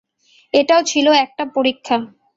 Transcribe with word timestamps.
এটাও 0.53 0.81
ছিল 0.83 1.07
একটা 1.25 1.43
পরীক্ষা। 1.55 1.95